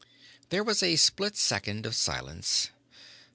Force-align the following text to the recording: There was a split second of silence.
There 0.49 0.63
was 0.63 0.81
a 0.81 0.95
split 0.95 1.37
second 1.37 1.85
of 1.85 1.95
silence. 1.95 2.71